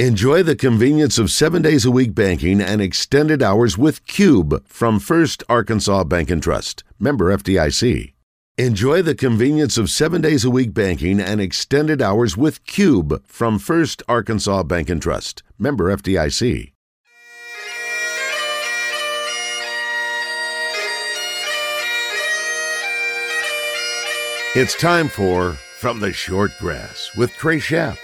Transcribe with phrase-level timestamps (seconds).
[0.00, 4.98] Enjoy the convenience of seven days a week banking and extended hours with Cube from
[4.98, 8.12] First Arkansas Bank and Trust, member FDIC.
[8.58, 13.60] Enjoy the convenience of seven days a week banking and extended hours with Cube from
[13.60, 16.72] First Arkansas Bank and Trust, member FDIC.
[24.56, 27.96] It's time for From the Short Grass with Trey Schapp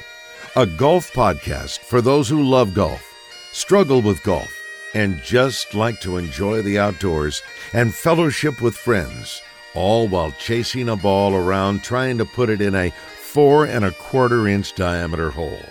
[0.56, 3.06] a golf podcast for those who love golf,
[3.52, 4.52] struggle with golf,
[4.94, 7.40] and just like to enjoy the outdoors
[7.72, 9.42] and fellowship with friends,
[9.74, 13.92] all while chasing a ball around trying to put it in a four and a
[13.92, 15.64] quarter inch diameter hole.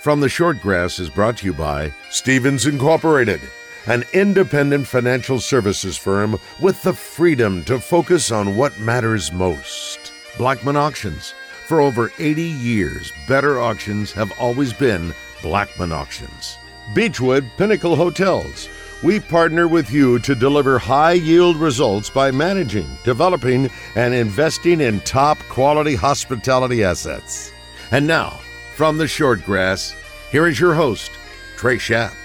[0.00, 3.40] From the Short Grass is brought to you by Stephens Incorporated,
[3.86, 10.12] an independent financial services firm with the freedom to focus on what matters most.
[10.36, 11.34] Blackman Auctions
[11.70, 16.58] for over 80 years, better auctions have always been Blackman Auctions.
[16.96, 18.68] Beechwood Pinnacle Hotels.
[19.04, 24.98] We partner with you to deliver high yield results by managing, developing, and investing in
[25.02, 27.52] top quality hospitality assets.
[27.92, 28.40] And now,
[28.74, 29.94] from the short grass,
[30.32, 31.12] here is your host,
[31.56, 32.16] Trey Schapp.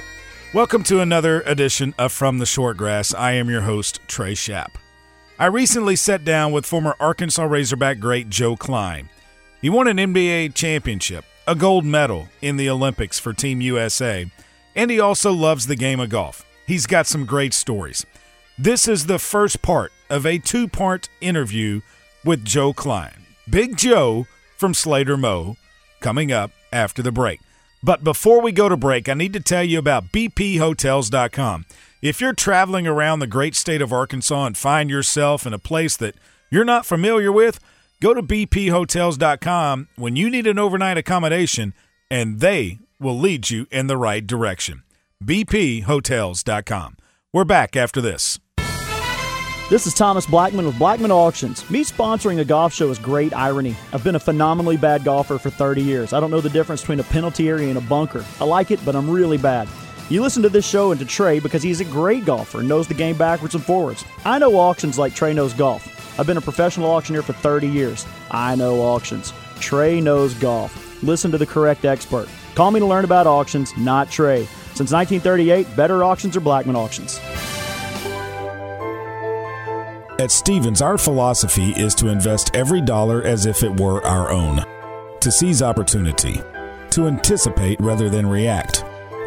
[0.55, 3.13] Welcome to another edition of From the Short Grass.
[3.13, 4.71] I am your host, Trey Schapp.
[5.37, 9.09] I recently sat down with former Arkansas Razorback great Joe Kleine.
[9.65, 14.29] He won an NBA championship, a gold medal in the Olympics for Team USA,
[14.75, 16.45] and he also loves the game of golf.
[16.67, 18.05] He's got some great stories.
[18.59, 21.81] This is the first part of a two part interview
[22.23, 23.23] with Joe Kleine.
[23.49, 25.57] Big Joe from Slater Mo
[25.99, 27.39] coming up after the break.
[27.81, 31.65] But before we go to break, I need to tell you about bphotels.com.
[32.03, 35.97] If you're traveling around the great state of Arkansas and find yourself in a place
[35.97, 36.13] that
[36.51, 37.59] you're not familiar with,
[38.01, 41.73] Go to bphotels.com when you need an overnight accommodation,
[42.09, 44.83] and they will lead you in the right direction.
[45.23, 46.97] bphotels.com.
[47.33, 48.39] We're back after this.
[49.67, 51.67] This is Thomas Blackman with Blackman Auctions.
[51.71, 53.75] Me sponsoring a golf show is great irony.
[53.93, 56.13] I've been a phenomenally bad golfer for 30 years.
[56.13, 58.23] I don't know the difference between a penalty area and a bunker.
[58.39, 59.67] I like it, but I'm really bad.
[60.07, 62.87] You listen to this show and to Trey because he's a great golfer and knows
[62.87, 64.05] the game backwards and forwards.
[64.23, 66.19] I know auctions like Trey knows golf.
[66.19, 68.05] I've been a professional auctioneer for 30 years.
[68.29, 69.33] I know auctions.
[69.59, 71.01] Trey knows golf.
[71.01, 72.29] Listen to the correct expert.
[72.53, 74.45] Call me to learn about auctions, not Trey.
[74.75, 77.19] Since 1938, better auctions are Blackman auctions.
[80.19, 84.63] At Stephens, our philosophy is to invest every dollar as if it were our own,
[85.19, 86.41] to seize opportunity,
[86.91, 88.85] to anticipate rather than react,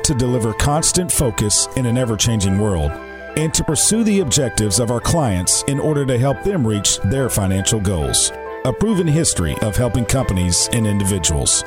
[0.09, 2.91] to deliver constant focus in an ever changing world
[3.37, 7.29] and to pursue the objectives of our clients in order to help them reach their
[7.29, 8.33] financial goals.
[8.65, 11.63] A proven history of helping companies and individuals.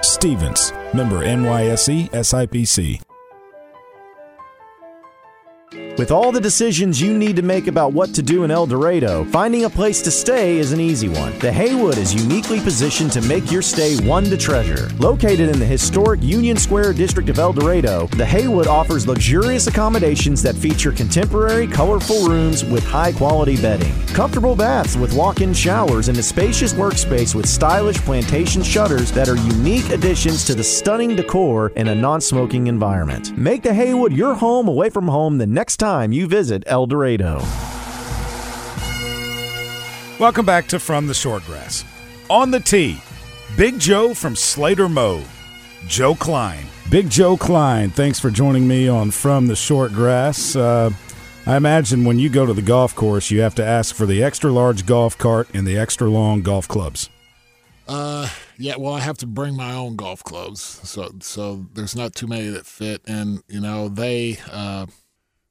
[0.00, 3.13] Stephens, member NYSE SIPC.
[5.96, 9.22] With all the decisions you need to make about what to do in El Dorado,
[9.26, 11.38] finding a place to stay is an easy one.
[11.38, 14.88] The Haywood is uniquely positioned to make your stay one to treasure.
[14.98, 20.42] Located in the historic Union Square district of El Dorado, the Haywood offers luxurious accommodations
[20.42, 26.08] that feature contemporary, colorful rooms with high quality bedding, comfortable baths with walk in showers,
[26.08, 31.14] and a spacious workspace with stylish plantation shutters that are unique additions to the stunning
[31.14, 33.36] decor in a non smoking environment.
[33.38, 37.40] Make the Haywood your home away from home the next time you visit El Dorado.
[40.18, 41.84] Welcome back to From the Shortgrass.
[42.30, 42.98] On the tee,
[43.54, 45.22] Big Joe from Slater Mo,
[45.86, 46.64] Joe Kleine.
[46.90, 50.56] Big Joe Kleine, thanks for joining me on From the Shortgrass.
[50.56, 50.90] Uh,
[51.44, 54.22] I imagine when you go to the golf course, you have to ask for the
[54.22, 57.10] extra large golf cart and the extra long golf clubs.
[57.86, 58.76] Uh, yeah.
[58.78, 62.48] Well, I have to bring my own golf clubs, so so there's not too many
[62.48, 64.86] that fit, and you know they uh,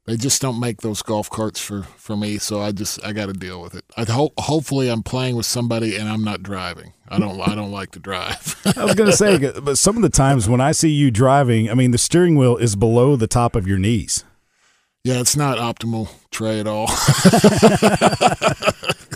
[0.06, 3.28] they just don't make those golf carts for, for me, so I just I got
[3.28, 3.86] to deal with it.
[3.96, 6.94] I hope hopefully I'm playing with somebody and I'm not driving.
[7.08, 8.60] I don't I don't like to drive.
[8.78, 11.70] I was going to say, but some of the times when I see you driving,
[11.70, 14.26] I mean the steering wheel is below the top of your knees.
[15.04, 16.88] Yeah, it's not optimal Trey at all.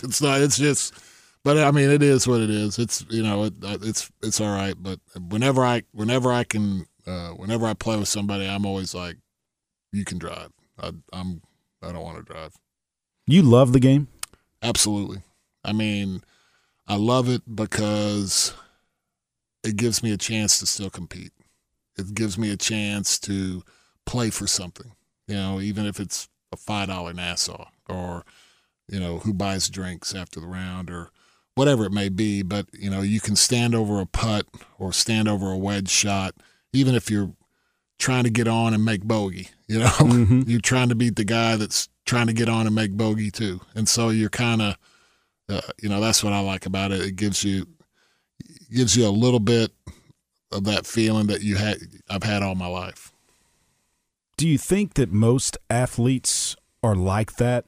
[0.04, 0.42] it's not.
[0.42, 0.94] It's just.
[1.44, 2.78] But I mean, it is what it is.
[2.78, 4.76] It's you know, it, it's it's all right.
[4.78, 5.00] But
[5.30, 9.16] whenever I whenever I can, uh, whenever I play with somebody, I'm always like,
[9.94, 10.52] you can drive.
[10.80, 11.42] I, I'm
[11.82, 12.56] I don't want to drive.
[13.26, 14.08] You love the game?
[14.62, 15.22] Absolutely.
[15.64, 16.22] I mean,
[16.88, 18.54] I love it because
[19.64, 21.32] it gives me a chance to still compete.
[21.98, 23.64] It gives me a chance to
[24.06, 24.92] play for something.
[25.28, 28.24] You know, even if it's a five dollar Nassau or
[28.88, 31.10] you know who buys drinks after the round or
[31.56, 32.44] whatever it may be.
[32.44, 34.46] But you know, you can stand over a putt
[34.80, 36.36] or stand over a wedge shot
[36.74, 37.32] even if you're
[38.00, 40.44] trying to get on and make bogey, you know, Mm-hmm.
[40.48, 43.60] you're trying to beat the guy that's trying to get on and make bogey too.
[43.76, 44.78] And so you're kind of,
[45.50, 47.02] uh, you know, that's what I like about it.
[47.02, 47.66] It gives you
[48.72, 49.72] gives you a little bit
[50.52, 51.78] of that feeling that you had
[52.10, 53.12] I've had all my life.
[54.38, 57.66] Do you think that most athletes are like that?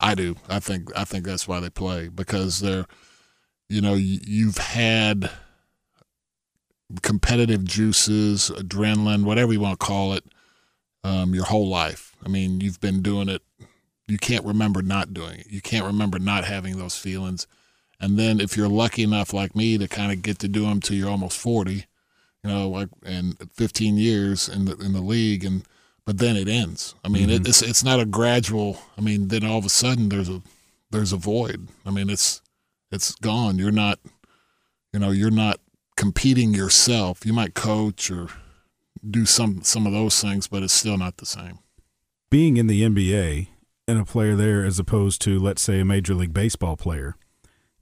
[0.00, 0.36] I do.
[0.48, 2.86] I think I think that's why they play because they're,
[3.68, 5.30] you know, you, you've had
[7.02, 10.24] competitive juices, adrenaline, whatever you want to call it,
[11.04, 12.16] um, your whole life.
[12.24, 13.42] I mean, you've been doing it.
[14.06, 15.46] You can't remember not doing it.
[15.50, 17.46] You can't remember not having those feelings.
[18.00, 20.80] And then if you're lucky enough, like me, to kind of get to do them
[20.80, 21.86] till you're almost forty,
[22.42, 25.64] you know, like and 15 years in the in the league, and
[26.04, 26.94] but then it ends.
[27.04, 28.78] I mean, it, it's it's not a gradual.
[28.96, 30.42] I mean, then all of a sudden there's a
[30.90, 31.68] there's a void.
[31.84, 32.40] I mean, it's
[32.90, 33.58] it's gone.
[33.58, 33.98] You're not,
[34.92, 35.60] you know, you're not
[35.98, 37.26] competing yourself.
[37.26, 38.28] You might coach or
[39.08, 41.58] do some some of those things, but it's still not the same.
[42.30, 43.48] Being in the NBA
[43.86, 47.16] and a player there as opposed to, let's say, a Major League Baseball player,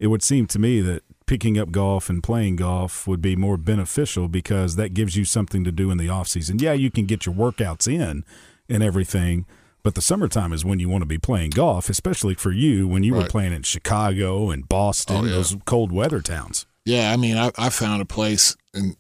[0.01, 3.57] it would seem to me that picking up golf and playing golf would be more
[3.57, 6.59] beneficial because that gives you something to do in the off season.
[6.59, 8.25] Yeah, you can get your workouts in
[8.69, 9.45] and everything,
[9.83, 13.03] but the summertime is when you want to be playing golf, especially for you when
[13.03, 15.33] you were playing in Chicago and Boston, Oh, yeah.
[15.33, 16.67] those cold weather towns.
[16.87, 18.97] Yeah, I mean, I, I found a place, and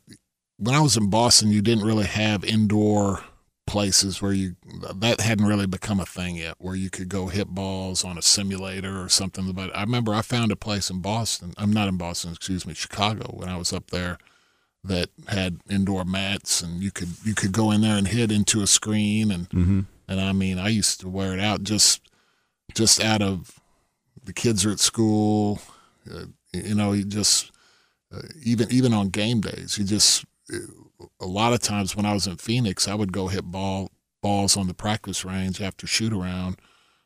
[0.58, 3.22] when I was in Boston, you didn't really have indoor
[3.66, 4.56] places where you
[4.96, 8.22] that hadn't really become a thing yet, where you could go hit balls on a
[8.22, 9.52] simulator or something.
[9.52, 11.54] But I remember I found a place in Boston.
[11.56, 13.30] I'm not in Boston, excuse me, Chicago.
[13.32, 14.18] When I was up there,
[14.82, 18.62] that had indoor mats, and you could you could go in there and hit into
[18.62, 19.80] a screen, and Mm-hmm.
[20.08, 22.00] and I mean, I used to wear it out just
[22.74, 23.60] just out of
[24.24, 25.60] the kids are at school,
[26.12, 27.52] uh, you know, you just
[28.16, 30.24] uh, even even on game days, you just
[31.20, 33.90] a lot of times when I was in Phoenix, I would go hit ball
[34.22, 36.56] balls on the practice range after shoot around,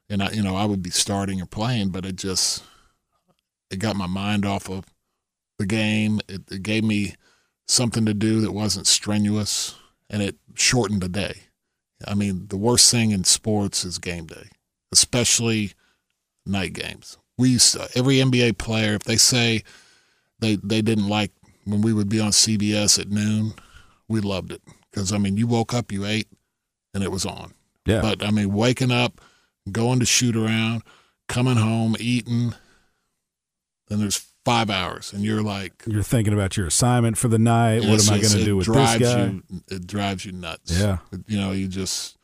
[0.08, 2.62] and I you know I would be starting or playing, but it just
[3.70, 4.84] it got my mind off of
[5.58, 6.20] the game.
[6.28, 7.14] It, it gave me
[7.66, 9.76] something to do that wasn't strenuous,
[10.08, 11.34] and it shortened the day.
[12.06, 14.48] I mean, the worst thing in sports is game day,
[14.92, 15.72] especially
[16.46, 17.18] night games.
[17.36, 19.62] We used to, every NBA player, if they say
[20.40, 21.32] they they didn't like
[21.64, 23.54] when we would be on CBS at noon,
[24.08, 26.28] we loved it because I mean, you woke up, you ate,
[26.94, 27.54] and it was on.
[27.86, 28.00] Yeah.
[28.00, 29.20] But I mean, waking up,
[29.70, 30.82] going to shoot around,
[31.28, 32.54] coming home, eating,
[33.88, 37.80] then there's five hours, and you're like, You're thinking about your assignment for the night.
[37.80, 39.24] what am I going to do with this guy?
[39.24, 40.78] You, it drives you nuts.
[40.78, 40.98] Yeah.
[41.26, 42.16] you know, you just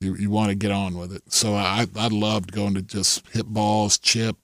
[0.00, 1.22] you you want to get on with it.
[1.32, 4.36] So I I loved going to just hit balls, chip,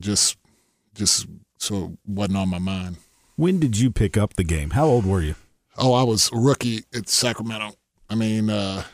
[0.00, 0.36] just
[0.94, 1.26] just
[1.64, 2.96] so it wasn't on my mind.
[3.36, 4.70] When did you pick up the game?
[4.70, 5.34] How old were you?
[5.76, 7.72] Oh, I was a rookie at Sacramento.
[8.08, 8.84] I mean, uh,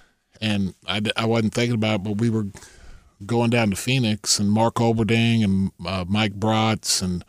[0.40, 2.46] and I, I wasn't thinking about it, but we were
[3.26, 7.24] going down to Phoenix, and Mark Olberding and uh, Mike Bratz and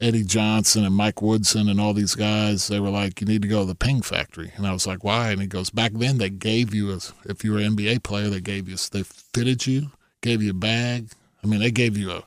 [0.00, 3.48] Eddie Johnson and Mike Woodson and all these guys, they were like, you need to
[3.48, 4.52] go to the Ping Factory.
[4.56, 5.30] And I was like, why?
[5.30, 8.28] And he goes, back then they gave you, a, if you were an NBA player,
[8.28, 9.90] they gave you, they fitted you,
[10.22, 11.10] gave you a bag.
[11.42, 12.22] I mean, they gave you a,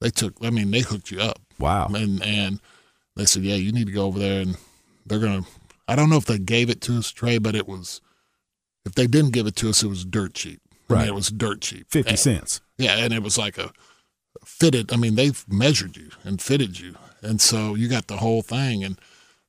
[0.00, 1.88] they took, I mean, they hooked you up Wow.
[1.94, 2.60] and and
[3.16, 4.56] they said, yeah, you need to go over there, and
[5.06, 5.42] they're gonna.
[5.88, 8.00] I don't know if they gave it to us, Trey, but it was.
[8.84, 10.60] If they didn't give it to us, it was dirt cheap.
[10.88, 11.08] I mean, Right.
[11.08, 11.86] it was dirt cheap.
[11.90, 12.60] 50 And- cents.
[12.78, 13.72] Yeah, and it was like a
[14.44, 14.92] fitted.
[14.92, 18.84] I mean, they've measured you and fitted you, and so you got the whole thing.
[18.84, 18.98] And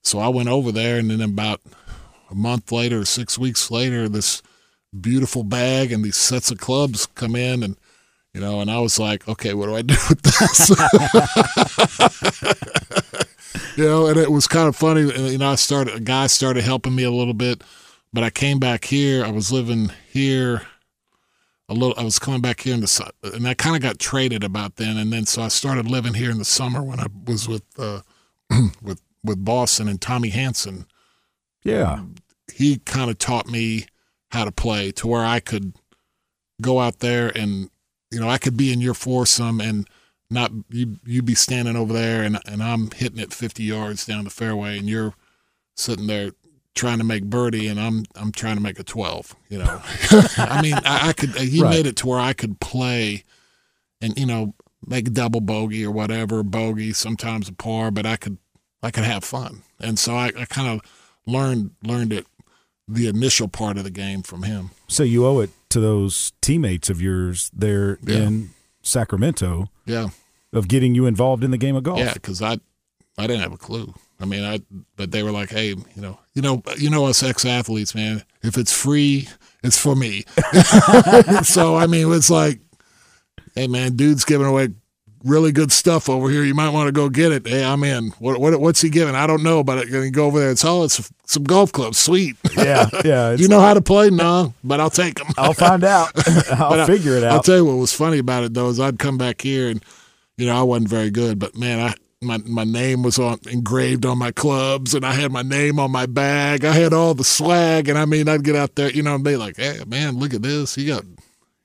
[0.01, 1.61] so I went over there, and then about
[2.31, 4.41] a month later, six weeks later, this
[4.99, 7.75] beautiful bag and these sets of clubs come in, and
[8.33, 10.69] you know, and I was like, okay, what do I do with this?
[13.77, 15.01] you know, and it was kind of funny.
[15.01, 17.63] You know, I started a guy started helping me a little bit,
[18.13, 19.25] but I came back here.
[19.25, 20.63] I was living here
[21.69, 21.95] a little.
[21.97, 24.97] I was coming back here in the and I kind of got traded about then,
[24.97, 28.01] and then so I started living here in the summer when I was with uh,
[28.81, 30.85] with with Boston and Tommy Hansen.
[31.63, 32.03] Yeah.
[32.53, 33.85] He kind of taught me
[34.31, 35.73] how to play to where I could
[36.61, 37.69] go out there and
[38.11, 39.87] you know I could be in your foursome and
[40.29, 44.23] not you you be standing over there and and I'm hitting it 50 yards down
[44.25, 45.13] the fairway and you're
[45.75, 46.31] sitting there
[46.75, 49.81] trying to make birdie and I'm I'm trying to make a 12 you know
[50.37, 51.69] I mean I, I could he Right.
[51.71, 53.23] made it to where I could play
[54.01, 54.53] and you know
[54.85, 58.37] make a double bogey or whatever bogey sometimes a par but I could
[58.83, 60.81] I could have fun and so I, I kind of
[61.25, 62.27] learned learned it
[62.87, 66.89] the initial part of the game from him So you owe it to those teammates
[66.89, 68.17] of yours there Yeah.
[68.27, 68.49] in
[68.81, 70.07] Sacramento yeah
[70.53, 71.99] of getting you involved in the game of golf.
[71.99, 72.53] Yeah, because I,
[73.17, 73.93] I didn't have a clue.
[74.19, 74.61] I mean, I
[74.95, 78.23] but they were like, hey, you know, you know, you know us ex athletes, man.
[78.41, 79.27] If it's free,
[79.61, 80.23] it's for me.
[81.43, 82.61] so I mean, it's like,
[83.55, 84.69] hey, man, dude's giving away
[85.23, 86.43] really good stuff over here.
[86.43, 87.47] You might want to go get it.
[87.47, 88.09] Hey, I'm in.
[88.19, 89.15] What, what what's he giving?
[89.15, 90.51] I don't know, but you go over there.
[90.51, 91.97] It's all it's some golf clubs.
[91.97, 92.35] Sweet.
[92.55, 93.31] Yeah, yeah.
[93.31, 94.09] you know how to play?
[94.09, 95.27] No, but I'll take them.
[95.37, 96.11] I'll find out.
[96.51, 97.33] I'll figure it out.
[97.33, 99.83] I'll tell you what was funny about it though is I'd come back here and
[100.37, 104.05] you know I wasn't very good, but man, I my my name was on engraved
[104.05, 106.65] on my clubs and I had my name on my bag.
[106.65, 109.23] I had all the swag and I mean I'd get out there, you know, and
[109.23, 110.75] be like, Hey man, look at this.
[110.75, 111.03] He got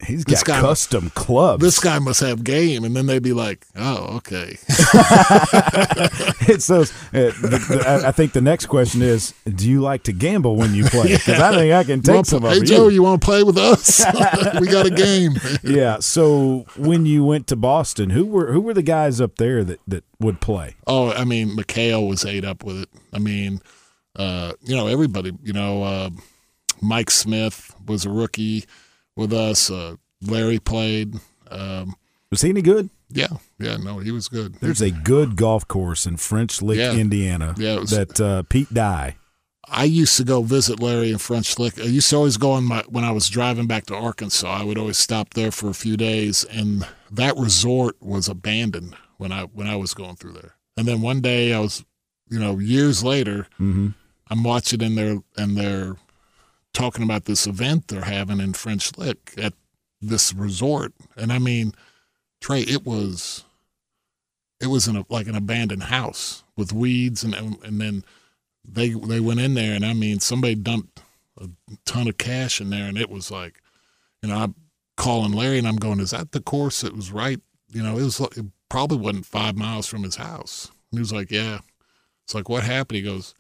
[0.06, 1.62] He's got guy, custom clubs.
[1.62, 4.56] This guy must have game, and then they'd be like, "Oh, okay."
[6.49, 6.90] it's those.
[7.12, 10.75] Uh, the, the, I think the next question is, do you like to gamble when
[10.75, 11.12] you play?
[11.12, 12.97] Because I think I can take some hey, of Joe, you.
[12.97, 14.04] you want to play with us?
[14.61, 15.32] we got a game.
[15.62, 16.00] yeah.
[16.00, 19.80] So when you went to Boston, who were who were the guys up there that
[19.87, 20.75] that would play?
[20.87, 22.88] Oh, I mean, McHale was ate up with it.
[23.12, 23.61] I mean,
[24.16, 25.32] uh, you know, everybody.
[25.42, 26.11] You know, uh,
[26.80, 28.64] Mike Smith was a rookie
[29.16, 29.71] with us.
[29.71, 31.16] Uh, Larry played.
[31.50, 31.95] Um,
[32.31, 32.90] was he any good?
[33.11, 33.28] Yeah,
[33.59, 34.54] yeah, no, he was good.
[34.54, 36.95] There's a good golf course in French Lick, yeah.
[36.95, 37.54] Indiana.
[37.59, 39.16] Yeah, was, that uh, Pete Dye.
[39.69, 41.78] I used to go visit Larry in French Lick.
[41.78, 44.49] I used to always go on my when I was driving back to Arkansas.
[44.49, 49.31] I would always stop there for a few days, and that resort was abandoned when
[49.31, 50.54] I when I was going through there.
[50.76, 51.85] And then one day I was,
[52.31, 53.88] you know, years later, mm-hmm.
[54.31, 55.97] I'm watching in there and they're
[56.73, 59.55] talking about this event they're having in French Lick at
[60.00, 61.75] this resort, and I mean,
[62.41, 63.45] Trey, it was
[64.61, 68.05] it was in a, like an abandoned house with weeds, and and then
[68.64, 71.02] they they went in there, and I mean, somebody dumped
[71.41, 71.49] a
[71.85, 73.61] ton of cash in there, and it was like,
[74.23, 74.55] you know, I'm
[74.97, 77.41] calling Larry, and I'm going, is that the course it was right?
[77.69, 80.71] You know, it was it probably wasn't five miles from his house.
[80.91, 81.59] And he was like, yeah.
[82.25, 82.97] It's like, what happened?
[82.97, 83.35] He goes,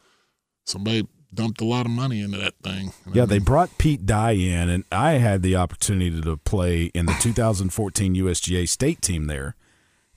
[0.66, 2.92] somebody dumped a lot of money into that thing.
[3.12, 7.16] Yeah, they brought Pete Dye in, and I had the opportunity to play in the
[7.20, 9.56] 2014 USGA state team there.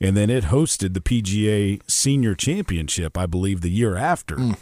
[0.00, 4.36] And then it hosted the PGA Senior Championship, I believe, the year after.
[4.36, 4.56] Mm.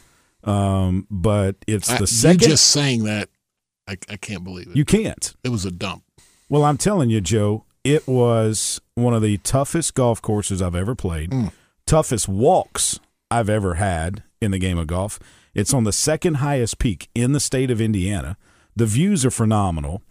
[0.44, 2.49] Um, but it's the I, second.
[2.49, 3.30] Just saying that,
[3.88, 4.76] I, I can't believe it.
[4.76, 5.34] You can't.
[5.42, 6.04] It was a dump.
[6.49, 10.94] Well, I'm telling you, Joe, it was one of the toughest golf courses I've ever
[10.94, 11.52] played, mm.
[11.87, 15.18] toughest walks I've ever had in the game of golf.
[15.54, 18.37] It's on the second highest peak in the state of Indiana.
[18.76, 20.02] The views are phenomenal.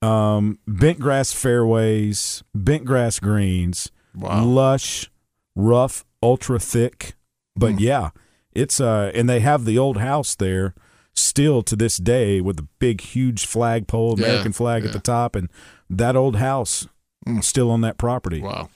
[0.00, 4.44] Um, bent grass fairways, bent grass greens, wow.
[4.44, 5.10] lush,
[5.56, 7.14] rough, ultra thick.
[7.56, 7.80] But mm.
[7.80, 8.10] yeah,
[8.52, 10.74] it's uh, and they have the old house there
[11.14, 14.88] still to this day with the big, huge flagpole, American yeah, flag yeah.
[14.88, 15.48] at the top, and
[15.88, 16.86] that old house
[17.26, 17.42] mm.
[17.42, 18.40] still on that property.
[18.40, 18.68] Wow,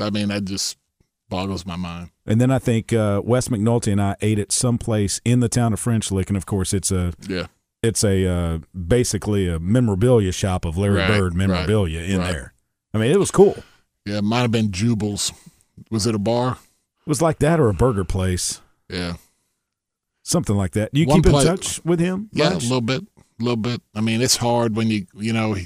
[0.00, 0.76] I mean, that just
[1.28, 2.10] boggles my mind.
[2.24, 5.48] And then I think uh, Wes McNulty and I ate at some place in the
[5.48, 7.46] town of French Lick, and of course it's a yeah,
[7.82, 12.32] it's a uh, basically a memorabilia shop of Larry right, Bird memorabilia right, in right.
[12.32, 12.52] there.
[12.94, 13.56] I mean, it was cool.
[14.04, 15.32] Yeah, it might have been Jubal's.
[15.90, 16.52] Was it a bar?
[16.52, 18.60] It was like that or a burger place.
[18.88, 19.14] Yeah,
[20.22, 20.92] something like that.
[20.92, 22.30] Do you One keep in touch with him?
[22.32, 22.64] Yeah, much?
[22.64, 23.82] a little bit, a little bit.
[23.94, 25.56] I mean, it's hard when you you know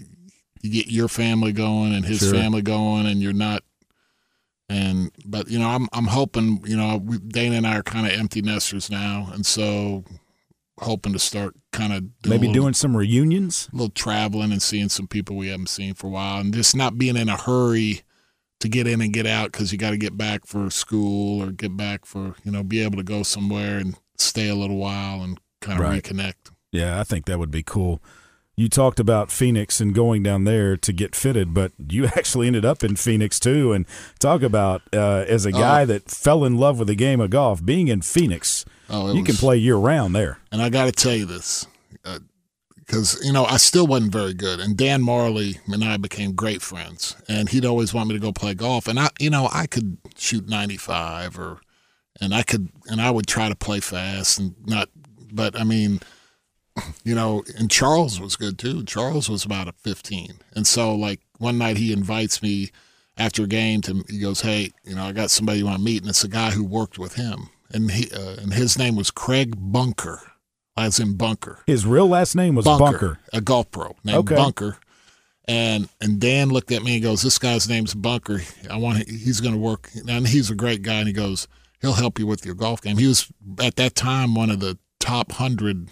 [0.63, 2.33] you get your family going and his sure.
[2.33, 3.63] family going, and you're not
[4.71, 8.07] and but you know, I'm I'm hoping you know we, Dana and I are kind
[8.07, 10.05] of empty nesters now, and so
[10.79, 14.89] hoping to start kind of maybe little, doing some reunions, a little traveling and seeing
[14.89, 18.03] some people we haven't seen for a while, and just not being in a hurry
[18.61, 21.51] to get in and get out because you got to get back for school or
[21.51, 25.21] get back for you know be able to go somewhere and stay a little while
[25.23, 26.01] and kind of right.
[26.01, 26.53] reconnect.
[26.71, 28.01] Yeah, I think that would be cool
[28.61, 32.65] you talked about Phoenix and going down there to get fitted, but you actually ended
[32.65, 33.73] up in Phoenix too.
[33.73, 33.87] And
[34.19, 35.87] talk about uh, as a guy oh.
[35.87, 39.27] that fell in love with the game of golf, being in Phoenix, oh, you was,
[39.27, 40.41] can play year round there.
[40.53, 41.67] And I got to tell you this,
[42.77, 46.35] because uh, you know I still wasn't very good, and Dan Majerle and I became
[46.35, 49.49] great friends, and he'd always want me to go play golf, and I, you know,
[49.51, 51.61] I could shoot ninety five or,
[52.21, 54.91] and I could, and I would try to play fast and not,
[55.33, 56.01] but I mean
[57.05, 58.85] you know, and Charles was good too.
[58.85, 60.35] Charles was about a 15.
[60.55, 62.71] And so, like, one night he invites me
[63.17, 65.85] after a game to, he goes, Hey, you know, I got somebody you want to
[65.85, 66.03] meet.
[66.03, 67.51] And it's a guy who worked with him.
[67.73, 70.21] And he, uh, and his name was Craig Bunker,
[70.77, 71.61] as in Bunker.
[71.67, 73.19] His real last name was Bunker, Bunker.
[73.33, 74.35] a golf pro named okay.
[74.35, 74.79] Bunker.
[75.47, 78.43] And and Dan looked at me and goes, "This guy's name's Bunker.
[78.71, 80.95] I want he's going to work." And he's a great guy.
[80.95, 81.49] And he goes,
[81.81, 84.79] "He'll help you with your golf game." He was at that time one of the
[85.01, 85.89] top hundred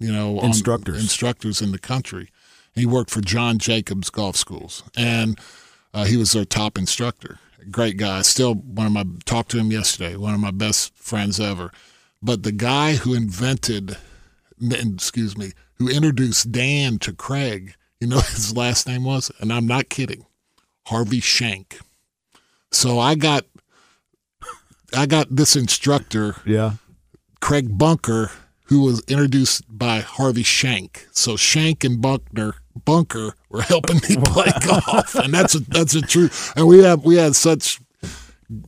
[0.00, 2.30] you know, instructors, instructors in the country.
[2.74, 5.38] He worked for John Jacobs Golf Schools, and
[5.92, 7.38] uh, he was their top instructor.
[7.70, 8.22] Great guy.
[8.22, 10.16] Still one of my talked to him yesterday.
[10.16, 11.70] One of my best friends ever.
[12.22, 13.96] but the guy who invented,
[14.60, 19.66] excuse me, who introduced Dan to Craig, you know his last name was, and I'm
[19.66, 20.26] not kidding,
[20.86, 21.78] Harvey Shank.
[22.72, 23.44] So I got,
[24.96, 26.72] I got this instructor, Yeah.
[27.40, 28.30] Craig Bunker,
[28.64, 31.06] who was introduced by Harvey Shank.
[31.12, 32.54] So Shank and Bunkner
[32.84, 36.28] Bunker were helping me play golf, and that's a that's a true.
[36.56, 37.80] And we have we had such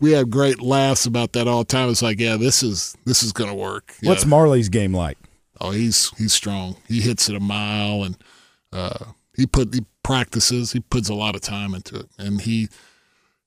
[0.01, 1.89] we had great laughs about that all the time.
[1.91, 3.95] It's like, yeah, this is this is gonna work.
[4.01, 4.11] Yeah.
[4.11, 5.19] What's Majerle's game like?
[5.61, 6.77] Oh, he's he's strong.
[6.87, 8.17] He hits it a mile, and
[8.73, 10.73] uh, he put he practices.
[10.73, 12.69] He puts a lot of time into it, and he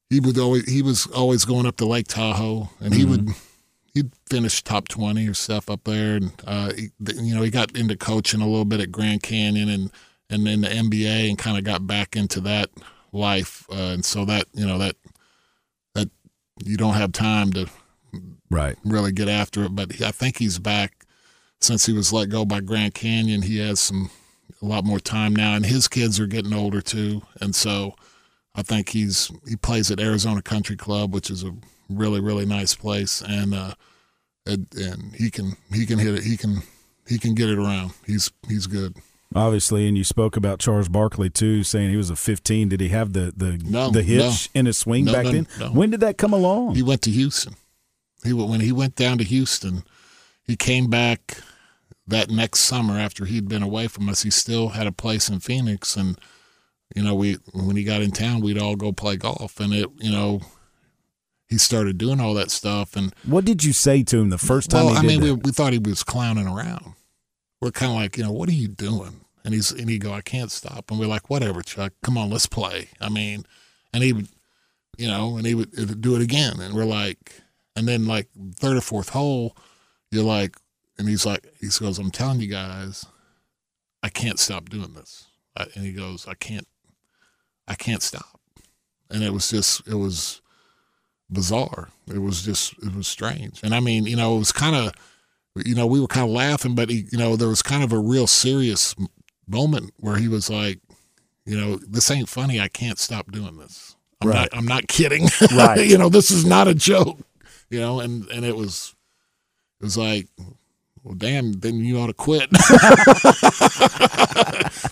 [0.10, 3.29] he would always he was always going up to Lake Tahoe, and he would
[3.93, 7.75] he'd finish top twenty or stuff up there, and uh, he, you know he got
[7.75, 9.91] into coaching a little bit at Grand Canyon and
[10.29, 12.69] and then the NBA, and kind of got back into that
[13.12, 14.96] life, uh, and so that you know that
[15.96, 16.10] that
[16.63, 17.67] you don't have time to
[18.51, 18.75] Right.
[18.84, 19.75] really get after it.
[19.75, 21.05] But he- I think he's back
[21.62, 23.43] since he was let go by Grand Canyon.
[23.43, 24.10] He has some
[24.62, 27.22] a lot more time now, and his kids are getting older too.
[27.39, 27.96] And so
[28.56, 31.53] I think he's he plays at Arizona Country Club, which is a
[31.89, 33.74] really really nice place, and uh,
[34.46, 36.24] and, and he can he can hit it.
[36.24, 36.63] He can
[37.08, 37.94] he can get it around.
[38.06, 38.98] He's he's good.
[39.36, 42.70] Obviously, and you spoke about Charles Barkley too, saying he was a 15.
[42.70, 45.48] Did he have the the No, the hitch in his swing No, back no, then?
[45.60, 45.68] no.
[45.68, 46.74] When did that come along?
[46.75, 47.53] He went to Houston.
[48.24, 49.84] He when he went down to Houston,
[50.44, 51.38] he came back
[52.08, 54.24] that next summer after he'd been away from us.
[54.24, 56.18] He still had a place in Phoenix, and
[56.96, 59.88] you know, we when he got in town, we'd all go play golf, and it,
[60.00, 60.41] you know,
[61.48, 64.69] he started doing all that stuff, and what did you say to him the first
[64.69, 65.43] time well, I mean, we, that?
[65.43, 66.93] we thought he was clowning around.
[67.62, 69.22] We're kind of like, you know, what are you doing?
[69.43, 70.91] And he's and he go, I can't stop.
[70.91, 72.89] And we're like, whatever, Chuck, come on, let's play.
[73.00, 73.46] I mean,
[73.93, 74.27] and he would,
[74.98, 77.41] you know, and he would do it again, and we're like,
[77.75, 79.55] and then like third or fourth hole,
[80.12, 80.58] you're like,
[80.98, 83.05] and he's like, he goes, I'm telling you guys,
[84.03, 85.27] I can't stop doing this.
[85.55, 86.67] I, and he goes, I can't,
[87.70, 88.40] I can't stop.
[89.10, 90.42] And it was just, it was
[91.29, 91.90] bizarre.
[92.08, 93.62] It was just, it was strange.
[93.64, 94.94] And I mean, you know, it was kind of,
[95.66, 97.92] you know, we were kind of laughing, but he, you know, there was kind of
[97.94, 98.96] a real serious
[99.48, 100.79] moment where he was like,
[101.46, 102.60] you know, this ain't funny.
[102.60, 103.96] I can't stop doing this.
[104.22, 104.36] I'm Right.
[104.36, 105.27] not, I'm not kidding.
[105.55, 105.88] Right.
[105.88, 107.18] you know, this is not a joke,
[107.70, 108.94] you know, and, and it was,
[109.79, 110.27] it was like,
[111.03, 112.50] well, damn, then you ought to quit.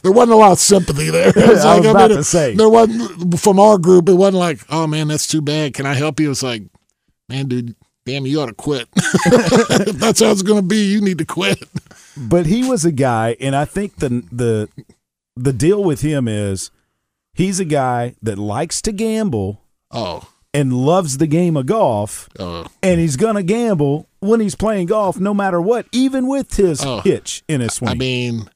[0.02, 1.30] there wasn't a lot of sympathy there.
[1.30, 2.56] It was I like, was about mean, to say.
[2.56, 5.74] There wasn't, from our group, it wasn't like, oh man, that's too bad.
[5.74, 6.28] Can I help you?
[6.28, 6.64] It was like,
[7.30, 8.88] man, dude, damn, you ought to quit.
[8.96, 11.62] if that's how it's going to be, you need to quit.
[12.16, 14.70] But he was a guy, and I think the the
[15.36, 16.72] the deal with him is
[17.34, 22.68] he's a guy that likes to gamble Oh, and loves the game of golf, uh,
[22.82, 27.02] and he's gonna gamble when he's playing golf, no matter what, even with his Oh.
[27.02, 27.90] hitch in his swing.
[27.92, 28.50] I mean,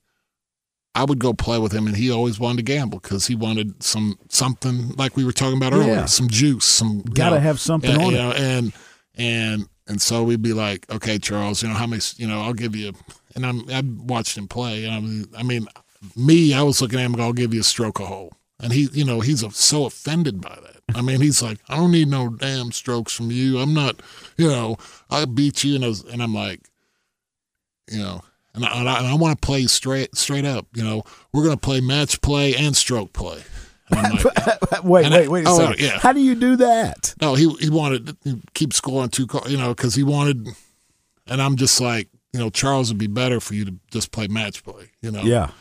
[0.93, 3.81] I would go play with him, and he always wanted to gamble because he wanted
[3.81, 6.05] some something like we were talking about earlier, Yeah.
[6.05, 8.21] some juice, some Gotta know, have something and, on you it.
[8.21, 8.73] know, and
[9.15, 12.53] and and so we'd be like, okay, Charles, you know how many, you know, I'll
[12.53, 12.91] give you,
[13.35, 15.67] and I'm I watched him play, and I mean, I mean,
[16.15, 18.87] me, I was looking at him, I'll give you a stroke a hole, and he,
[18.93, 20.95] you know, he's so offended by that.
[20.95, 23.59] I mean, he's like, I don't need no damn strokes from you.
[23.59, 24.01] I'm not,
[24.37, 24.77] you know,
[25.09, 26.61] I beat you, and I was, and I'm like,
[27.89, 28.21] you know,
[28.53, 30.67] and I, and I, I want to play straight straight up.
[30.73, 33.41] You know, we're gonna play match play and stroke play.
[33.89, 35.79] And like, wait, wait, wait a oh, second.
[35.79, 35.99] yeah.
[35.99, 37.13] How do you do that?
[37.21, 40.47] no, he he wanted to keep scoring two, you know, because he wanted,
[41.27, 44.27] and I'm just like, you know, Charles would be better for you to just play
[44.27, 44.91] match play.
[45.01, 45.51] You know, Yeah.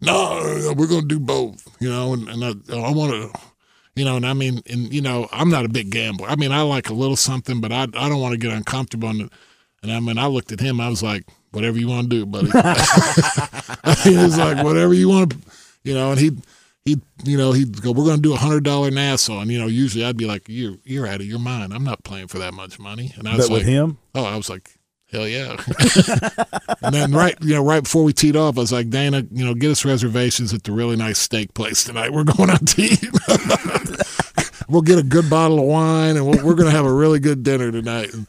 [0.00, 1.66] No, we're gonna do both.
[1.80, 3.40] You know, and, and I, I want to.
[3.96, 6.28] You know, and I mean, and you know, I'm not a big gambler.
[6.28, 9.12] I mean, I like a little something, but I I don't want to get uncomfortable.
[9.12, 9.28] The,
[9.82, 10.80] and I mean, I looked at him.
[10.80, 12.46] I was like, whatever you want to do, buddy.
[14.04, 15.38] he was like, whatever you want to,
[15.82, 16.12] you know.
[16.12, 16.30] And he
[16.84, 19.58] he you know he'd go, we're going to do a hundred dollar Nassau, and you
[19.58, 21.74] know, usually I'd be like, you're you're out of your mind.
[21.74, 23.12] I'm not playing for that much money.
[23.16, 24.70] And I was But like, with him, Oh, I was like,
[25.12, 25.56] hell yeah.
[26.82, 29.44] and then right, you know, right before we teed off, I was like, Dana, you
[29.44, 32.12] know, get us reservations at the really nice steak place tonight.
[32.12, 33.04] We're going out to eat.
[34.68, 37.18] we'll get a good bottle of wine and we're, we're going to have a really
[37.18, 38.12] good dinner tonight.
[38.14, 38.26] And,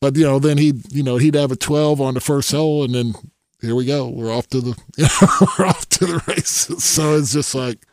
[0.00, 2.84] but you know, then he'd, you know, he'd have a 12 on the first hole
[2.84, 3.14] and then
[3.60, 4.08] here we go.
[4.08, 6.84] We're off to the, you know, we're off to the races.
[6.84, 7.86] So it's just like,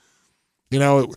[0.70, 1.10] you know, it,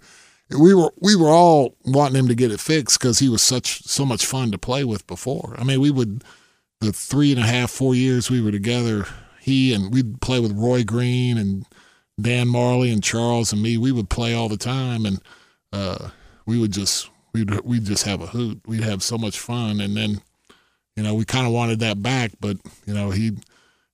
[0.59, 3.83] we were we were all wanting him to get it fixed because he was such
[3.85, 5.55] so much fun to play with before.
[5.59, 6.23] I mean, we would
[6.85, 9.07] the three and a half four years we were together.
[9.41, 11.67] He and we'd play with Roy Green and
[12.21, 13.77] Dan Majerle and Charles and me.
[13.77, 15.21] We would play all the time, and
[15.73, 16.11] uh,
[16.47, 18.61] we would just we'd we'd just have a hoot.
[18.67, 20.21] We'd have so much fun, and then
[20.97, 23.33] you know, we kind of wanted that back, but you know, he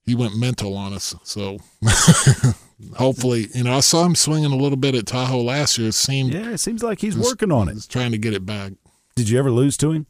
[0.05, 1.15] he went mental on us.
[1.25, 1.59] So
[2.97, 5.89] hopefully, you know, I saw him swinging a little bit at Tahoe last year.
[5.89, 7.75] It seemed Yeah, it seems like he's working on it.
[7.75, 8.73] he's trying to get it back.
[9.17, 10.07] Did you ever lose to him?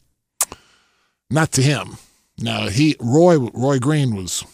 [1.31, 1.97] Not to him.
[2.40, 4.44] No, he Roy Roy Green was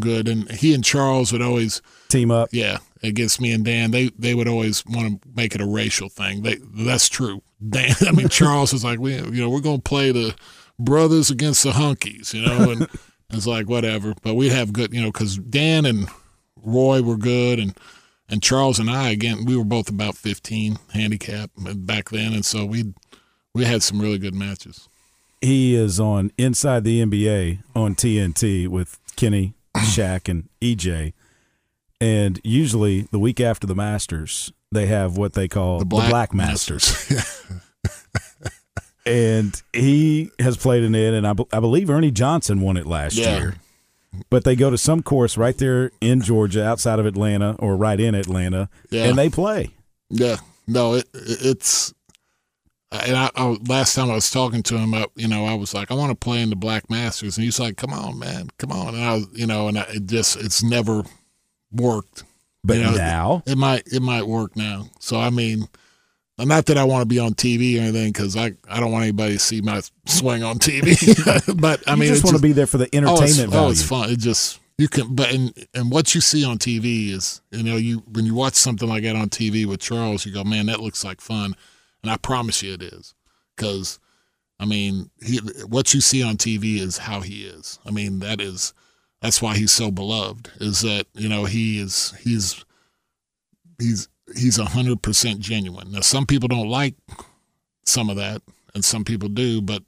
[0.00, 2.48] good, and he and Charles would always Team up.
[2.52, 3.90] yeah against me and Dan.
[3.90, 6.42] They they would always want to make it a racial thing.
[6.42, 7.42] They that's true.
[7.66, 10.34] Dan, I mean Charles was like we you know we're gonna play the
[10.78, 12.88] brothers against the hunkies, you know, and
[13.30, 14.14] it's like whatever.
[14.22, 16.08] But we'd have good, you know, because Dan and
[16.62, 17.78] Roy were good, and
[18.28, 22.64] and Charles and I again we were both about fifteen handicap back then, and so
[22.64, 22.92] we
[23.54, 24.88] we had some really good matches.
[25.40, 31.12] He is on Inside the NBA on TNT with Kenny, Shaq, and EJ.
[32.00, 36.92] And usually the week after the Masters, they have what they call the Black, Masters.
[39.06, 43.16] and he has played in it, and I, I believe Ernie Johnson won it last
[43.16, 43.38] Yeah.
[43.38, 43.54] year.
[44.30, 48.00] But they go to some course right there in Georgia, outside of Atlanta, or right
[48.00, 49.04] in Atlanta, Yeah.
[49.04, 49.70] and they play.
[50.08, 51.92] Yeah, no, it, it's.
[53.04, 55.74] And I, I last time I was talking to him, I, you know, I was
[55.74, 58.48] like, I want to play in the Black Masters, and he's like, Come on, man,
[58.58, 58.94] come on.
[58.94, 61.04] And I you know, and I, it just it's never
[61.72, 62.24] worked.
[62.64, 64.86] But You know, now, It might it might work now.
[64.98, 65.68] So I mean,
[66.38, 69.04] not that I want to be on TV or anything, because I I don't want
[69.04, 70.96] anybody to see my swing on TV.
[71.60, 73.52] but I you mean, just it want to be there for the oh, it's, entertainment
[73.52, 73.66] value.
[73.68, 74.10] oh, it's fun.
[74.10, 77.76] It just you can, but and and what you see on TV is, you know,
[77.76, 80.80] you when you watch something like that on TV with Charles, you go, man, that
[80.80, 81.54] looks like fun,
[82.06, 83.14] and I promise you, it is,
[83.56, 83.98] because,
[84.60, 87.80] I mean, he what you see on TV is how he is.
[87.84, 88.72] I mean, that is
[89.20, 90.52] that's why he's so beloved.
[90.60, 92.64] Is that you know he is he's
[93.80, 95.90] he's he's a hundred percent genuine.
[95.90, 96.94] Now, some people don't like
[97.84, 98.40] some of that,
[98.72, 99.82] and some people do, but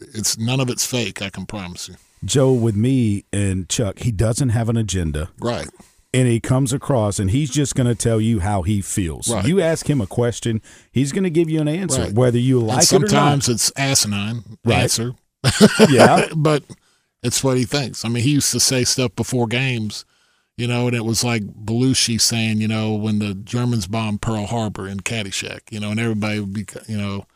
[0.00, 1.22] it's none of it's fake.
[1.22, 1.94] I can promise you.
[2.24, 5.30] Joe, with me and Chuck, he doesn't have an agenda.
[5.38, 5.68] Right.
[6.14, 9.28] And he comes across and he's just going to tell you how he feels.
[9.28, 9.44] Right.
[9.44, 12.12] You ask him a question, he's going to give you an answer, Right.
[12.12, 14.82] whether you And like it sometimes it's asinine Right.
[14.84, 15.14] answer.
[15.90, 16.62] Yeah, but
[17.22, 18.04] it's what he thinks.
[18.04, 20.04] I mean, he used to say stuff before games,
[20.56, 24.46] you know, and it was like Belushi saying, you know, when the Germans bombed Pearl
[24.46, 27.26] Harbor in Caddyshack, you know, and everybody would be, you know,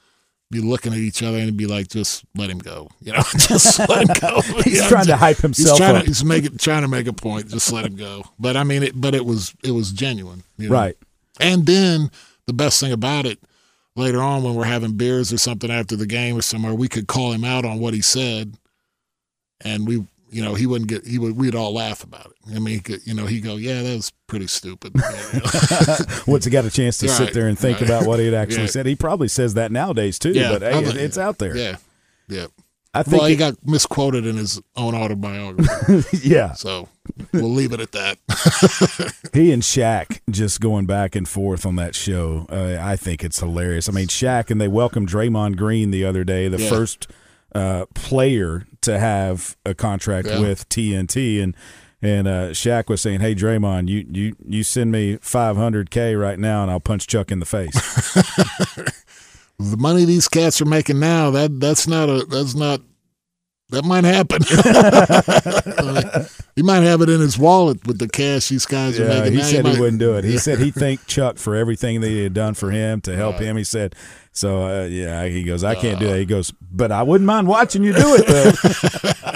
[0.50, 3.78] be looking at each other and be like, just let him go, you know, just
[3.88, 4.40] let him go.
[4.64, 5.78] he's trying to hype himself.
[5.78, 6.02] He's trying up.
[6.02, 7.48] to he's making trying to make a point.
[7.48, 8.24] Just let him go.
[8.38, 8.98] But I mean, it.
[8.98, 10.74] But it was it was genuine, you know?
[10.74, 10.96] right.
[11.40, 12.11] And then
[12.46, 13.38] the best thing about it,
[13.94, 17.06] later on when we're having beers or something after the game or somewhere, we could
[17.06, 18.54] call him out on what he said,
[19.61, 21.06] and we, you know, he wouldn't get.
[21.06, 21.36] He would.
[21.36, 22.54] We'd all laugh about it.
[22.54, 24.94] I mean, he could, you know, he go, "Yeah, that was pretty stupid."
[26.26, 27.88] Once he got a chance to sit there and think right.
[27.88, 28.66] about what he had actually Yeah.
[28.68, 30.32] said, he probably says that nowadays too.
[30.32, 31.56] Yeah, but hey, I it, think- it's out there.
[31.56, 31.76] yeah,
[32.28, 32.46] yeah.
[32.94, 33.20] I think.
[33.20, 36.88] Well, he it- got misquoted in his own autobiography, yeah, so
[37.32, 38.18] we'll leave it at that.
[39.34, 42.46] he and Shaq just going back and forth on that show.
[42.50, 43.88] Uh, I think it's hilarious.
[43.88, 46.68] I mean, Shaq and they welcomed Draymond Green the other day, the Yeah.
[46.70, 47.08] first
[47.54, 50.40] uh, player to have a contract Yeah.
[50.40, 51.56] with TNT, and
[52.00, 56.62] and uh, Shaq was saying, "Hey, Draymond, you you you send me 500k right now,
[56.62, 57.74] and I'll punch Chuck in the face."
[59.58, 62.80] the money these cats are making now that that's not a that's not
[63.70, 64.42] that might happen.
[66.57, 69.33] he might have it in his wallet with the cash these guys are making.
[69.33, 69.44] he now.
[69.44, 70.24] said might- he wouldn't do it.
[70.24, 73.37] He said he thanked Chuck for everything that he had done for him to help
[73.37, 73.44] Right.
[73.44, 73.57] him.
[73.57, 73.94] He said,
[74.33, 77.46] "So uh, yeah." He goes, "I can't do that." He goes, "But I wouldn't mind
[77.48, 79.33] watching you do it though."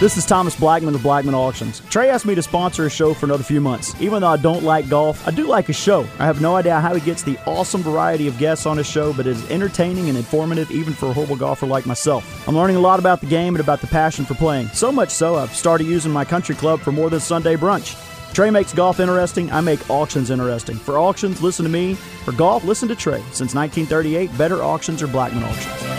[0.00, 1.82] This is Thomas Blackman of Blackman Auctions.
[1.90, 3.94] Trey asked me to sponsor a show for another few months.
[4.00, 6.06] Even though I don't like golf, I do like his show.
[6.18, 9.12] I have no idea how he gets the awesome variety of guests on his show,
[9.12, 12.48] but it is entertaining and informative even for a horrible golfer like myself.
[12.48, 14.68] I'm learning a lot about the game and about the passion for playing.
[14.68, 17.94] So much so, I've started using my country club for more than Sunday brunch.
[18.32, 19.52] Trey makes golf interesting.
[19.52, 20.76] I make auctions interesting.
[20.76, 21.92] For auctions, listen to me.
[22.24, 23.20] For golf, listen to Trey.
[23.32, 25.89] Since 1938, better auctions are Blackman Auctions.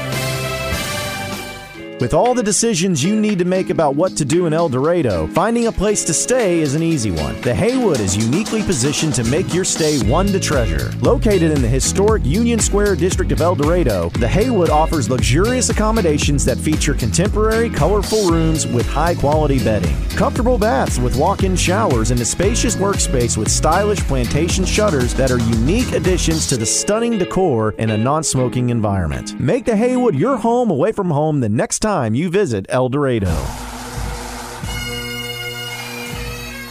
[2.02, 5.28] With all the decisions you need to make about what to do in El Dorado,
[5.28, 7.40] finding a place to stay is an easy one.
[7.42, 10.90] The Haywood is uniquely positioned to make your stay one to treasure.
[11.02, 16.44] Located in the historic Union Square district of El Dorado, the Haywood offers luxurious accommodations
[16.44, 22.10] that feature contemporary, colorful rooms with high quality bedding, comfortable baths with walk in showers,
[22.10, 27.20] and a spacious workspace with stylish plantation shutters that are unique additions to the stunning
[27.20, 29.40] decor in a non smoking environment.
[29.40, 33.36] Make the Haywood your home away from home the next time you visit El Dorado.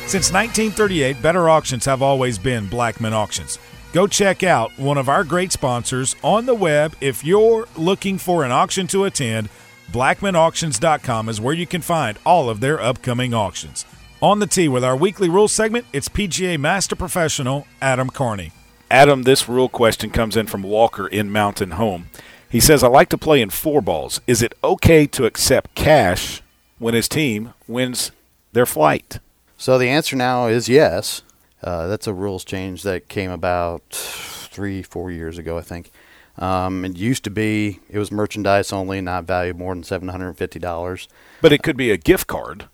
[0.06, 3.58] Since 1938, better auctions have always been Blackman Auctions.
[3.92, 6.96] go check out one of our great sponsors on the web.
[7.00, 9.50] If you're looking for an auction to attend,
[9.92, 13.84] blackmanauctions.com is where you can find all of their upcoming auctions.
[14.22, 18.52] On the tee with our weekly rule segment, it's PGA Master Professional Adam Carney.
[18.90, 22.08] Adam, this rule question comes in from Walker in Mountain Home.
[22.50, 24.20] He says, I like to play in four balls.
[24.26, 26.42] Is it okay to accept cash
[26.78, 28.10] when his team wins
[28.52, 29.20] their flight?
[29.56, 31.22] So the answer now is yes.
[31.62, 35.92] Uh, that's a rules change that came about three, four years ago, I think.
[36.38, 40.28] Um, it used to be it was merchandise only, not valued more than seven hundred
[40.28, 41.06] and fifty dollars.
[41.42, 42.64] But it could be a gift card.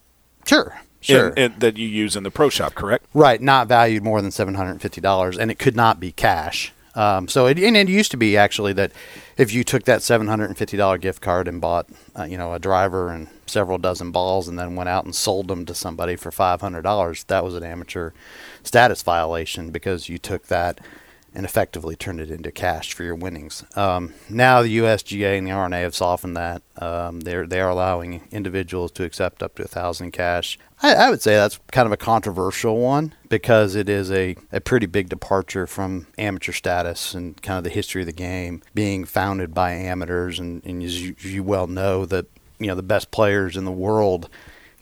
[0.46, 1.30] Sure, sure.
[1.30, 3.06] In, in, that you use in the pro shop, correct?
[3.12, 6.12] Right, not valued more than seven hundred and fifty dollars, and it could not be
[6.12, 6.72] cash.
[6.96, 8.90] Um, so it, and it used to be actually that
[9.36, 12.38] if you took that seven hundred and fifty dollar gift card and bought, uh, you
[12.38, 15.74] know, a driver and several dozen balls, and then went out and sold them to
[15.74, 18.12] somebody for five hundred dollars, that was an amateur
[18.62, 20.80] status violation because you took that
[21.34, 23.62] and effectively turned it into cash for your winnings.
[23.76, 26.62] Um, now the USGA and the R&A have softened that.
[26.78, 30.58] Um, they're they are allowing individuals to accept up to a thousand cash.
[30.82, 34.60] I, I, would say that's kind of a controversial one because it is a, a
[34.60, 39.04] pretty big departure from amateur status and kind of the history of the game being
[39.04, 42.26] founded by amateurs and, and as you, you well know that
[42.58, 44.28] you know the best players in the world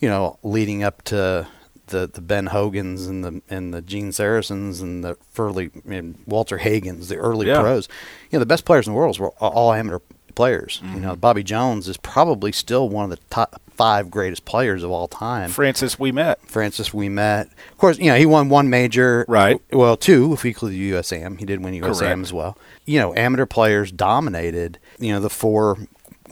[0.01, 1.47] you know leading up to
[1.89, 6.59] the, the Ben Hogans and the and the Gene Sarazen's and the Furley and Walter
[6.59, 7.61] Hagens, the early yeah.
[7.61, 7.89] pros.
[8.31, 10.01] You know, the best players in the world were all amateur
[10.35, 10.81] players.
[10.83, 10.95] Mm-hmm.
[10.95, 14.91] You know, Bobby Jones is probably still one of the top five greatest players of
[14.91, 15.51] all time.
[15.51, 16.37] Francis Ouimet.
[16.47, 17.51] Francis Ouimet.
[17.73, 19.25] Of course, you know, he won one major.
[19.29, 19.61] Right.
[19.73, 21.39] Well, two if we include the USAM.
[21.39, 22.21] He did win USAM Correct.
[22.21, 22.59] as well.
[22.85, 25.79] You know, amateur players dominated, you know, the four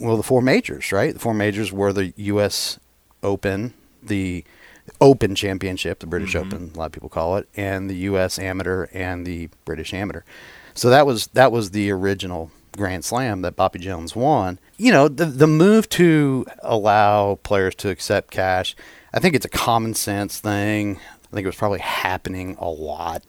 [0.00, 1.12] well, the four majors, right?
[1.12, 2.78] The four majors were the US
[3.22, 4.44] Open, the
[5.00, 6.48] Open Championship, the British mm-hmm.
[6.54, 8.38] Open, a lot of people call it, and the U.S.
[8.38, 10.22] Amateur and the British Amateur.
[10.74, 14.58] So that was that was the original Grand Slam that Bobby Jones won.
[14.76, 18.74] You know, the the move to allow players to accept cash,
[19.12, 20.96] I think it's a common sense thing.
[20.96, 23.22] I think it was probably happening a lot.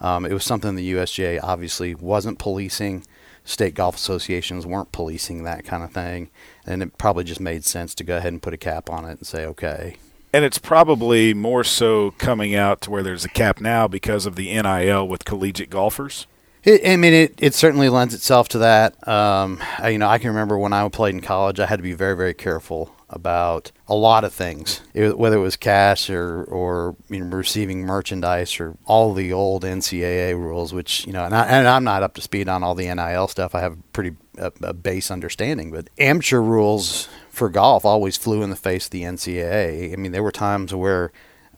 [0.00, 3.04] Um, it was something the USGA obviously wasn't policing.
[3.44, 6.30] State golf associations weren't policing that kind of thing,
[6.66, 9.18] and it probably just made sense to go ahead and put a cap on it
[9.18, 9.96] and say, okay,
[10.32, 14.36] and it's probably more so coming out to where there's a cap now because of
[14.36, 16.26] the NIL with collegiate golfers.
[16.64, 19.06] It, I mean, it, it certainly lends itself to that.
[19.08, 21.82] Um, I, you know, I can remember when I played in college, I had to
[21.82, 26.44] be very, very careful about a lot of things, it, whether it was cash or
[26.44, 31.34] or you know, receiving merchandise or all the old NCAA rules, which you know, and,
[31.34, 33.54] I, am not up to speed on all the NIL stuff.
[33.54, 38.50] I have pretty a, a base understanding, but amateur rules for golf always flew in
[38.50, 39.92] the face of the NCAA.
[39.92, 41.12] I mean, there were times where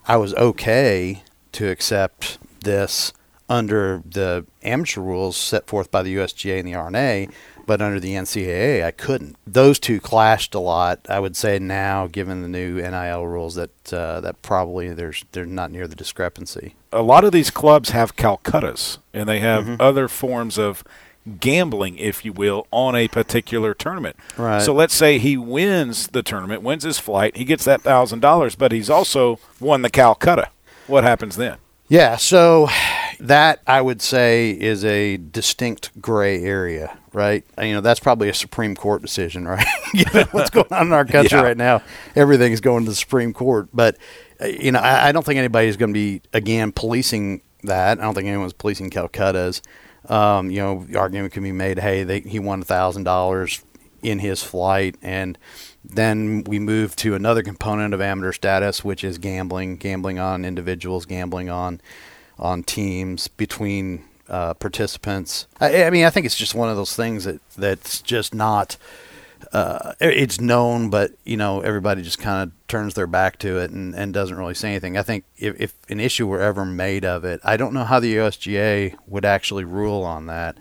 [0.07, 3.13] I was okay to accept this
[3.49, 7.29] under the amateur rules set forth by the USGA and the R&A,
[7.67, 9.37] but under the NCAA, I couldn't.
[9.47, 11.01] Those two clashed a lot.
[11.09, 15.47] I would say now, given the new NIL rules, that uh, that probably there's they're
[15.47, 16.77] not near the discrepancy.
[16.93, 19.81] A lot of these clubs have Calcuttas, and they have mm-hmm.
[19.81, 20.85] other forms of
[21.39, 24.17] gambling, if you will, on a particular tournament.
[24.37, 24.63] Right.
[24.63, 28.55] So let's say he wins the tournament, wins his flight, he gets that thousand dollars,
[28.55, 30.51] but he's also won the Calcutta.
[30.87, 31.59] What happens then?
[31.89, 32.69] Yeah, so
[33.19, 37.45] that I would say is a distinct gray area, right?
[37.61, 39.67] You know, that's probably a Supreme Court decision, right?
[39.93, 41.45] Given what's going on in our country yeah.
[41.45, 41.83] right now,
[42.15, 43.69] everything is going to the Supreme Court.
[43.75, 43.97] But
[44.41, 47.99] uh, you know, I, I don't think anybody's going to be again policing that.
[47.99, 49.61] I don't think anyone's policing Calcuttas.
[50.09, 53.63] Um, you know, the argument can be made, hey, they, he won thousand dollars
[54.03, 55.37] in his flight, and
[55.85, 61.07] then we move to another component of amateur status, which is gambling, gambling on individuals,
[61.07, 61.81] gambling on
[62.39, 65.47] on teams between uh, participants.
[65.61, 68.77] I, I, mean, I think it's just one of those things that that's just not
[69.53, 73.71] uh, it's known, but you know everybody just kind of turns their back to it
[73.71, 74.97] and, and doesn't really say anything.
[74.97, 78.01] I think if, if an issue were ever made of it, I don't know how
[78.01, 80.57] the USGA would actually rule on that.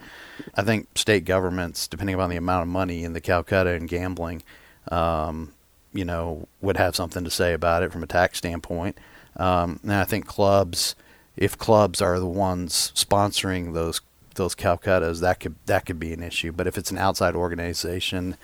[0.55, 4.43] I think state governments, depending upon the amount of money in the Calcutta and gambling,
[4.89, 5.53] um,
[5.93, 8.97] you know, would have something to say about it from a tax standpoint.
[9.35, 10.95] Um, and I think clubs,
[11.35, 14.01] if clubs are the ones sponsoring those
[14.35, 16.51] those Calcuttas, that could that could be an issue.
[16.51, 18.37] But if it's an outside organization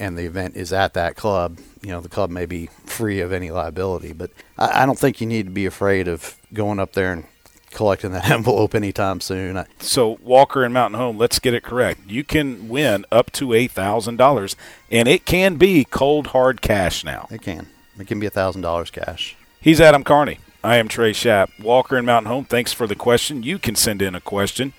[0.00, 3.32] and the event is at that club, you know, the club may be free of
[3.32, 4.12] any liability.
[4.12, 7.24] But I, I don't think you need to be afraid of going up there and
[7.70, 9.64] collecting that envelope anytime soon.
[9.78, 12.00] So Walker and Mountain Home, let's get it correct.
[12.08, 14.56] You can win up to eight thousand dollars,
[14.90, 17.28] and it can be cold hard cash now.
[17.30, 17.68] It can.
[17.98, 19.36] It can be a thousand dollars cash.
[19.60, 20.38] He's Adam Carney.
[20.64, 21.48] I am Trey Schapp.
[21.62, 22.44] Walker and Mountain Home.
[22.44, 23.42] Thanks for the question.
[23.42, 24.72] You can send in a question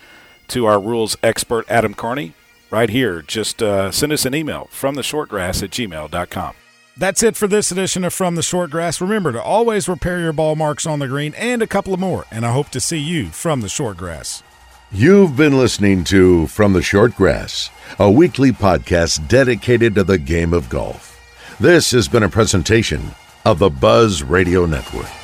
[0.49, 2.33] to our rules expert, Adam Carney,
[2.71, 3.21] right here.
[3.21, 6.55] Just uh, send us an email from the shortgrass at gmail.com.
[6.97, 8.99] That's it for this edition of From the Short Grass.
[8.99, 12.25] Remember to always repair your ball marks on the green and a couple of more,
[12.31, 14.43] and I hope to see you from the short grass.
[14.91, 20.53] You've been listening to From the Short Grass, a weekly podcast dedicated to the game
[20.53, 21.17] of golf.
[21.61, 23.11] This has been a presentation
[23.45, 25.20] of the Buzz Radio Network.